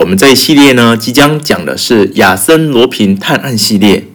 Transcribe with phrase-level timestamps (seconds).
[0.00, 4.06] 我们这一系列呢，即将讲的是亚森罗平探案系列。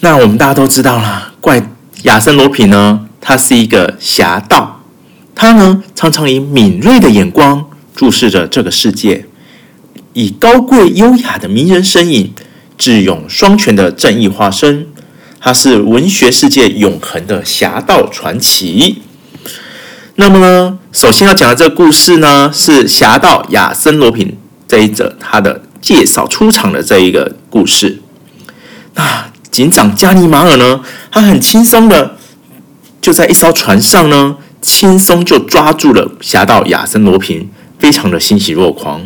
[0.00, 1.62] 那我们大家都知道啦，怪
[2.04, 4.80] 亚森罗平呢，他是一个侠盗，
[5.34, 9.26] 他呢常常以敏锐的眼光注视着这个世界，
[10.14, 12.32] 以高贵优雅的迷人身影，
[12.78, 14.86] 智勇双全的正义化身，
[15.38, 19.02] 他是文学世界永恒的侠盗传奇。
[20.14, 24.34] 那么呢，首先要讲的这个故事呢，是侠盗亚森罗平
[24.68, 28.00] 这一则他的介绍出场的这一个故事。
[28.94, 30.80] 那警长加尼马尔呢，
[31.10, 32.16] 他很轻松的
[33.00, 39.00] 就在一艘船上呢，轻松就抓住了侠盗亚森罗平，非常的欣喜若狂。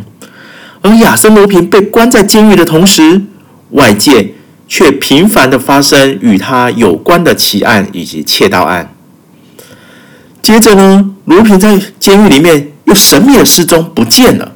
[0.82, 3.22] 而亚森罗平被关在监狱的同时，
[3.70, 4.34] 外界
[4.66, 8.92] 却频繁的发生与他有关的奇案以及窃盗案。
[10.42, 14.51] 接着呢，罗平在监狱里面又神秘的失踪不见了。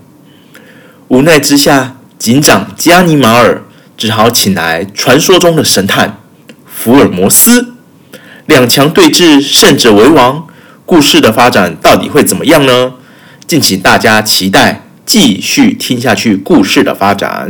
[1.09, 3.63] 无奈之下，警长加尼马尔
[3.97, 6.19] 只好请来传说中的神探
[6.67, 7.75] 福尔摩斯，
[8.47, 10.47] 两强对峙，胜者为王。
[10.85, 12.95] 故事的发展到底会怎么样呢？
[13.47, 17.49] 敬请大家期待，继续听下去故事的发展。